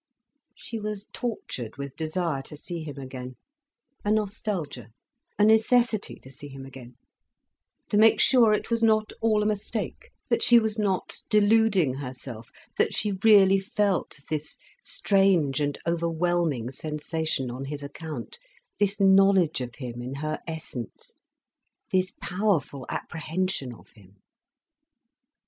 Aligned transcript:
She 0.55 0.79
was 0.79 1.05
tortured 1.13 1.77
with 1.77 1.95
desire 1.95 2.41
to 2.45 2.57
see 2.57 2.81
him 2.81 2.97
again, 2.97 3.35
a 4.03 4.09
nostalgia, 4.11 4.89
a 5.37 5.45
necessity 5.45 6.15
to 6.21 6.31
see 6.31 6.47
him 6.47 6.65
again, 6.65 6.95
to 7.89 7.97
make 7.97 8.19
sure 8.19 8.51
it 8.51 8.71
was 8.71 8.81
not 8.81 9.13
all 9.21 9.43
a 9.43 9.45
mistake, 9.45 10.09
that 10.27 10.41
she 10.41 10.57
was 10.57 10.79
not 10.79 11.19
deluding 11.29 11.93
herself, 11.93 12.49
that 12.79 12.95
she 12.95 13.19
really 13.23 13.59
felt 13.59 14.21
this 14.27 14.57
strange 14.81 15.59
and 15.59 15.77
overwhelming 15.85 16.71
sensation 16.71 17.51
on 17.51 17.65
his 17.65 17.83
account, 17.83 18.39
this 18.79 18.99
knowledge 18.99 19.61
of 19.61 19.75
him 19.75 20.01
in 20.01 20.15
her 20.15 20.39
essence, 20.47 21.13
this 21.91 22.11
powerful 22.19 22.87
apprehension 22.89 23.71
of 23.71 23.89
him. 23.91 24.15